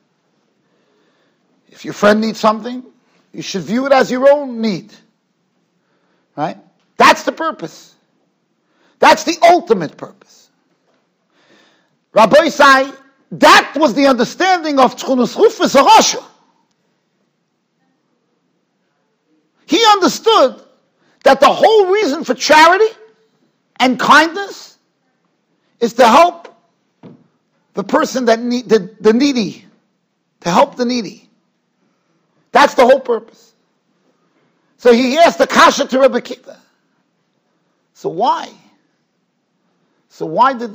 [1.69, 2.85] If your friend needs something,
[3.33, 4.93] you should view it as your own need.
[6.37, 6.59] Right?
[6.97, 7.95] That's the purpose.
[8.99, 10.51] That's the ultimate purpose.
[12.13, 12.97] Rabbi Isai,
[13.33, 16.25] that was the understanding of Turnus Rufus Arosha.
[19.67, 20.63] He understood
[21.25, 22.95] that the whole reason for charity
[23.81, 24.79] and kindness
[25.81, 26.56] is to help
[27.77, 29.67] the person that need, the, the needy,
[30.41, 31.29] to help the needy.
[32.51, 33.53] That's the whole purpose.
[34.79, 36.59] So he asked the kasha to Rebbe Kiva.
[37.93, 38.51] So why?
[40.09, 40.71] So why did,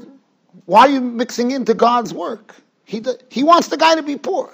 [0.65, 2.55] why are you mixing into God's work?
[2.85, 4.51] He, he wants the guy to be poor.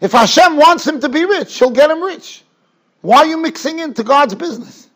[0.00, 2.42] If Hashem wants him to be rich, he'll get him rich.
[3.02, 4.88] Why are you mixing into God's business?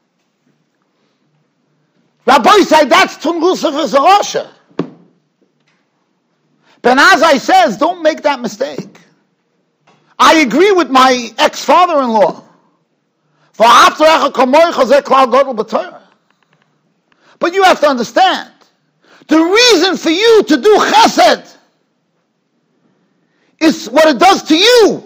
[2.25, 4.49] Rabbi said that's Tungusa for Ben
[6.83, 8.99] Azai says, don't make that mistake.
[10.18, 12.42] I agree with my ex-father-in-law.
[17.38, 18.51] But you have to understand,
[19.29, 21.57] the reason for you to do chesed
[23.61, 25.05] is what it does to you.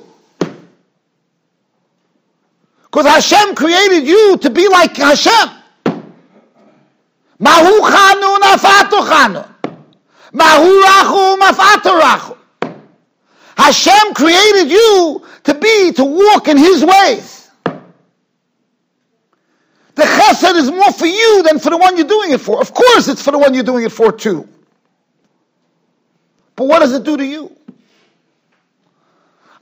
[2.85, 5.51] Because Hashem created you to be like Hashem.
[7.39, 7.83] Mahu.
[10.37, 12.37] Mahu rachu mafatu rachu.
[13.57, 17.51] Hashem created you to be, to walk in His ways.
[19.94, 22.61] The chesed is more for you than for the one you're doing it for.
[22.61, 24.46] Of course, it's for the one you're doing it for too.
[26.55, 27.57] But what does it do to you?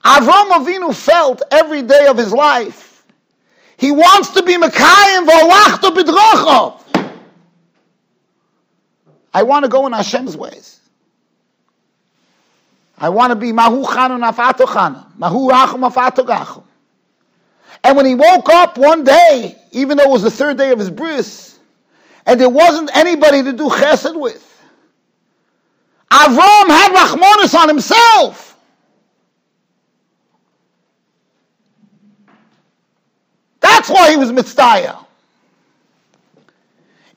[0.05, 3.05] Avram Avinu felt every day of his life,
[3.77, 6.84] he wants to be Mekayim v'olachto b'drochov.
[9.35, 10.79] I want to go in Hashem's ways.
[12.97, 16.63] I want to be mahu chanu nafato chanu, mahu rachu mafato gachu.
[17.83, 20.79] And when he woke up one day, even though it was the third day of
[20.79, 21.59] his bris,
[22.25, 24.41] and there wasn't anybody to do chesed with,
[26.11, 28.57] Avram had rachmonis on himself.
[33.59, 35.05] That's why he was mitzvah.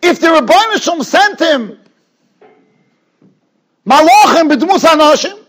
[0.01, 1.77] If the Rebbeinu sent him
[3.87, 5.39] Malachim b'dmus anoshim.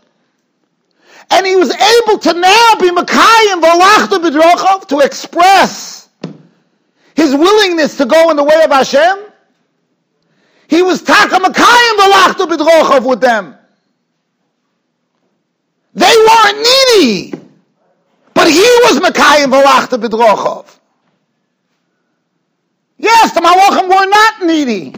[1.30, 6.08] And he was able to now be Makayim v'alachta b'drochav, to express
[7.16, 9.24] his willingness to go in the way of Hashem.
[10.68, 13.56] He was taka Makayim v'alachta b'drochav with them.
[15.94, 17.32] They weren't needy,
[18.34, 20.78] but he was Makayim v'alachta b'drochav.
[22.98, 24.94] Yes, the Malachim were not needy.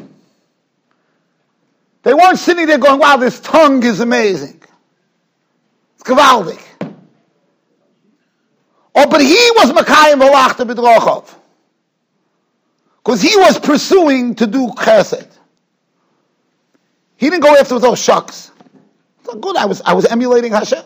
[2.03, 4.63] They weren't sitting there going, wow, this tongue is amazing.
[5.95, 6.61] It's gewaldig.
[8.95, 11.35] Oh, but he was Makayim Velachta Bidrochov.
[12.99, 15.29] Because he was pursuing to do chesed.
[17.17, 18.51] He didn't go after those shucks.
[19.25, 20.85] So Good, I was, I was emulating Hashem.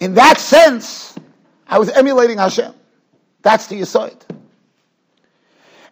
[0.00, 1.16] In that sense,
[1.66, 2.72] I was emulating Hashem.
[3.42, 4.20] That's the Yisoid.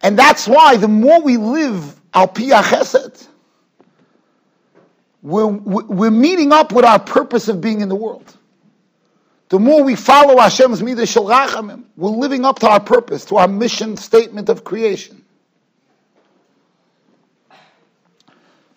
[0.02, 3.28] And that's why the more we live al chesed.
[5.22, 8.36] We're, we're meeting up with our purpose of being in the world.
[9.48, 13.36] The more we follow Hashem's midah shel rachamim, we're living up to our purpose, to
[13.36, 15.24] our mission statement of creation.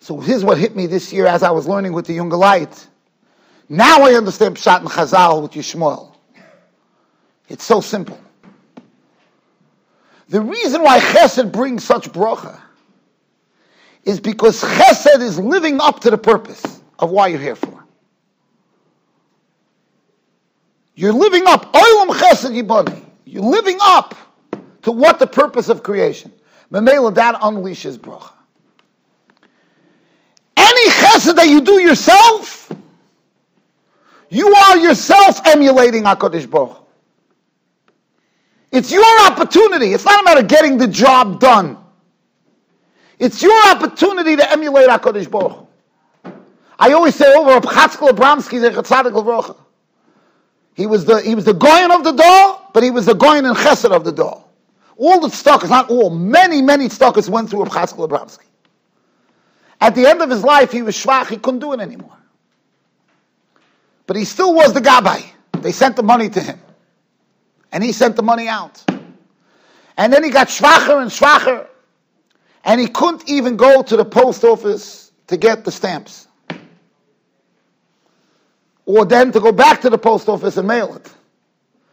[0.00, 2.86] So here's what hit me this year as I was learning with the younger light.
[3.68, 6.14] Now I understand Pshat and Chazal with Yishmael.
[7.48, 8.20] It's so simple.
[10.28, 12.60] The reason why Chesed brings such bracha
[14.04, 17.84] is because chesed is living up to the purpose of why you're here for.
[20.94, 23.04] You're living up, chesed.
[23.24, 24.14] You're living up
[24.82, 26.32] to what the purpose of creation.
[26.72, 28.32] Memela, that unleashes bracha.
[30.56, 32.72] Any chesed that you do yourself,
[34.30, 36.78] you are yourself emulating HaKadosh Baruch
[38.72, 39.94] It's your opportunity.
[39.94, 41.78] It's not a matter of getting the job done.
[43.20, 45.66] It's your opportunity to emulate HaKadosh Baruch
[46.78, 49.54] I always say over a Chatzkel Abramsky, Chatzadik Levrocha.
[50.72, 53.46] He was the he was the goyin of the door, but he was the goyin
[53.46, 54.42] and chesed of the door.
[54.96, 58.46] All the tzedakahs, not all, many, many tzedakahs went through a Chatzkel Abramsky.
[59.82, 62.16] At the end of his life, he was shvach, he couldn't do it anymore.
[64.06, 65.22] But he still was the gabbai.
[65.60, 66.58] They sent the money to him.
[67.72, 68.82] And he sent the money out.
[69.96, 71.66] And then he got schwacher and schwacher
[72.64, 76.28] and he couldn't even go to the post office to get the stamps.
[78.84, 81.06] Or then to go back to the post office and mail it.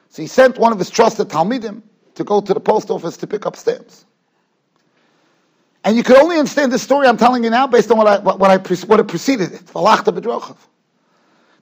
[0.10, 1.84] So he sent one of his trusted Talmidim
[2.16, 4.06] to go to the post office to pick up stamps.
[5.84, 8.20] And you can only understand this story I'm telling you now based on what, I,
[8.20, 9.68] what, what, I, what it preceded it.
[9.68, 9.74] The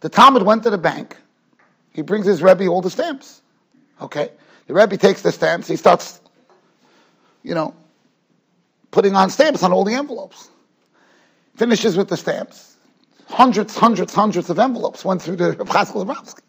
[0.09, 1.17] Talmid went to the bank.
[1.91, 3.41] He brings his Rebbe all the stamps.
[4.01, 4.31] Okay?
[4.67, 5.67] The Rebbe takes the stamps.
[5.67, 6.21] He starts,
[7.43, 7.75] you know,
[8.95, 10.49] putting on stamps on all the envelopes.
[11.57, 12.77] Finishes with the stamps.
[13.27, 16.39] Hundreds, hundreds, hundreds of envelopes went through the Chatzkel Abramsky.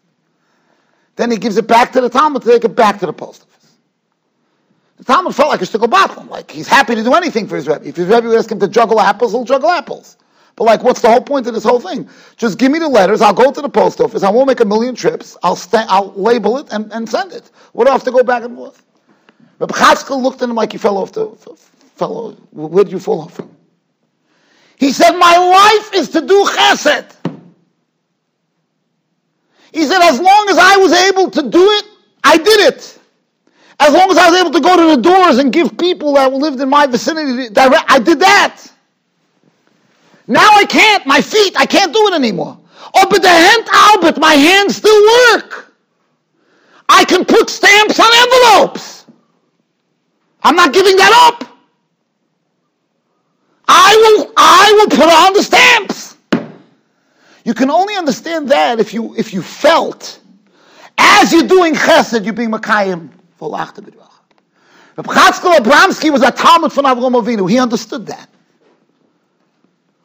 [1.17, 3.43] Then he gives it back to the Talmid to take it back to the post
[3.43, 3.73] office.
[4.97, 6.29] The Talmid felt like a shtickle bathroom.
[6.29, 7.85] Like he's happy to do anything for his Rebbe.
[7.87, 10.17] If his Rebbe would ask him to juggle apples, he'll juggle apples.
[10.55, 12.09] But like, what's the whole point of this whole thing?
[12.37, 13.21] Just give me the letters.
[13.21, 14.23] I'll go to the post office.
[14.23, 15.37] I won't make a million trips.
[15.43, 17.51] I'll sta- I'll label it and, and send it.
[17.73, 18.83] What do I have to go back and forth?
[19.59, 21.27] Reb Chatzkel looked at him like he fell off the
[21.97, 22.31] fell.
[22.51, 23.55] Where did you fall off from?
[24.77, 27.11] He said, "My life is to do chesed."
[29.71, 31.85] He said, "As long as I was able to do it,
[32.23, 32.99] I did it."
[33.79, 36.33] As long as I was able to go to the doors and give people that
[36.33, 38.61] lived in my vicinity, I did that.
[40.27, 41.05] Now I can't.
[41.05, 42.57] My feet, I can't do it anymore.
[42.95, 45.73] Oh, but the hand, oh, Albert, my hands still work.
[46.89, 49.05] I can put stamps on envelopes.
[50.43, 51.56] I'm not giving that up.
[53.67, 56.15] I will, I will put on the stamps.
[57.43, 60.19] You can only understand that if you, if you felt,
[60.97, 64.07] as you're doing chesed, you're being Makayim for Lachta B'drach.
[64.97, 67.49] Reb Chatzkel Abramsky was a Talmid from Avram Avinu.
[67.49, 68.29] He understood that.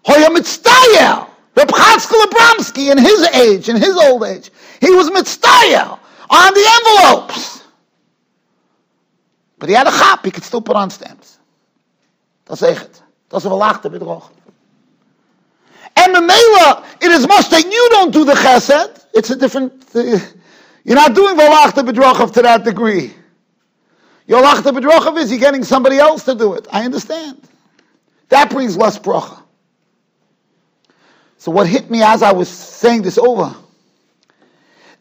[0.04, 1.28] Hoya Mitztayel.
[1.56, 4.50] Reb Chatzkel Abramsky in his age, in his old age,
[4.80, 5.98] he was Mitztayel
[6.30, 7.62] on the envelopes.
[9.58, 11.38] But he had a chap, he could still put on stamps.
[12.46, 13.02] Das echt.
[13.32, 14.28] Das ist Lachta B'drach.
[15.96, 19.06] And the Mela, it is much that you don't do the chesed.
[19.14, 20.18] It's a different, uh,
[20.84, 23.14] you're not doing Valachta B'drachav to that degree.
[24.26, 26.68] Your Lachta B'drachav is you're getting somebody else to do it.
[26.70, 27.40] I understand.
[28.28, 29.42] That brings less bracha.
[31.38, 33.54] So what hit me as I was saying this over,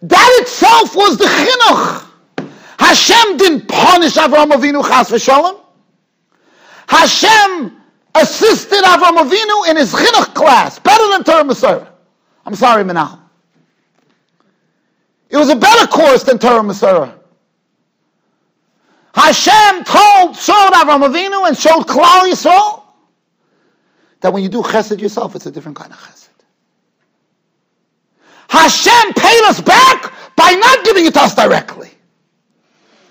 [0.03, 2.07] that itself was the chinuch.
[2.79, 5.59] Hashem didn't punish Avram Avinu chas v'shalom.
[6.87, 7.80] Hashem
[8.15, 11.87] assisted Avram Avinu in his chinuch class, better than Torah Umesorah.
[12.45, 13.19] I'm sorry, Minal.
[15.29, 17.17] It was a better course than Torah Umesorah.
[19.13, 22.83] Hashem told, showed Avram Avinu and showed Klal Yisrael
[24.21, 26.29] that when you do chesed yourself, it's a different kind of chesed.
[28.49, 31.89] Hashem paid us back by not giving it to us directly.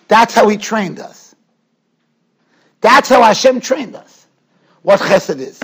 [0.09, 1.35] That's how He trained us.
[2.81, 4.20] That's how Hashem trained us.
[4.83, 5.61] What chesed is.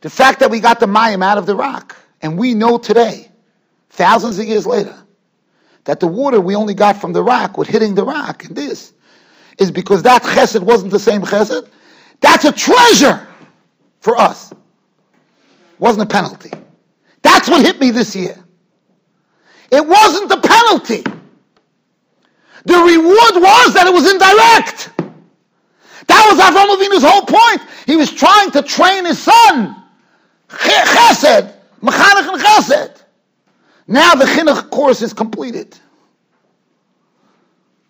[0.00, 3.30] The fact that we got the mayim out of the rock, and we know today,
[3.90, 4.96] thousands of years later,
[5.84, 8.92] that the water we only got from the rock, with hitting the rock, and this,
[9.58, 11.68] is because that chesed wasn't the same chesed.
[12.20, 13.26] That's a treasure
[14.00, 14.52] for us.
[15.78, 16.50] Wasn't a penalty.
[17.22, 18.36] That's what hit me this year.
[19.70, 21.02] It wasn't the penalty.
[22.64, 24.90] The reward was that it was indirect.
[26.14, 27.68] That was Avram Avinu's whole point.
[27.86, 29.82] He was trying to train his son.
[30.48, 31.52] Chesed.
[31.82, 33.02] Mechanech and chesed.
[33.88, 35.76] Now the chinuch course is completed.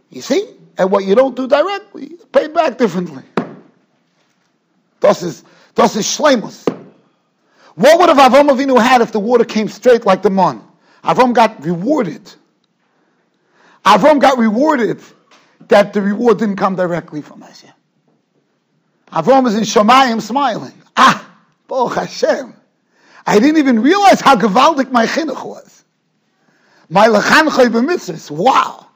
[0.08, 0.48] You see?
[0.78, 3.22] And what you don't do directly paid back differently.
[5.00, 5.44] Das is,
[5.76, 6.66] is shlemus.
[7.74, 10.66] What would have Avram Avinu had if the water came straight like the mon?
[11.04, 12.32] Avram got rewarded.
[13.84, 15.02] Avram got rewarded
[15.68, 17.70] that the reward didn't come directly from Hashem.
[19.14, 20.74] Avram is in Shemayim smiling.
[20.96, 21.30] Ah,
[21.68, 22.52] Baruch Hashem.
[23.26, 25.84] I didn't even realize how gewaldig my chinuch was.
[26.90, 28.30] My lechanchoy b'mitzvahs.
[28.32, 28.88] Wow.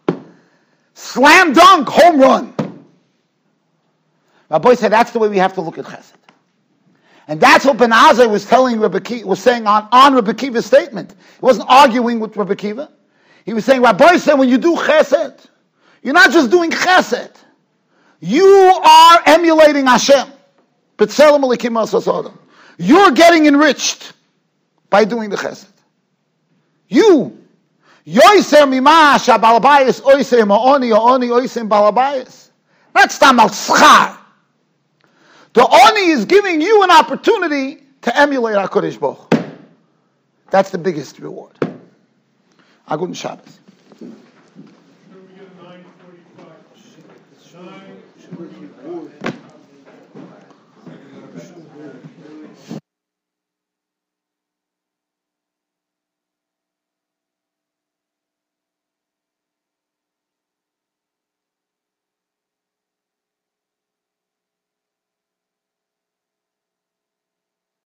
[0.95, 2.55] Slam dunk, home run.
[4.51, 6.15] My boy said that's the way we have to look at chesed.
[7.29, 10.67] And that's what Ben Azai was telling Rabbi Kiva, was saying on, on Rabbi Kiva's
[10.67, 11.13] statement.
[11.13, 12.91] He wasn't arguing with Rabbi Kiva.
[13.45, 15.47] He was saying, Rabbi said when you do chesed,
[16.03, 17.37] you're not just doing chesed.
[18.21, 20.29] You are emulating Hashem.
[20.99, 21.07] You're
[23.13, 24.13] getting enriched
[24.91, 25.69] by doing the chesed.
[26.89, 27.35] You.
[28.07, 32.49] Yoiser mima shabalabayis oiser ma'oni o'oni oiser balabayis.
[32.95, 34.17] That's tamal schar.
[35.53, 39.35] The Oni is giving you an opportunity to emulate HaKadosh Baruch.
[40.51, 41.59] That's the biggest reward.
[42.89, 43.59] Agun Shabbos.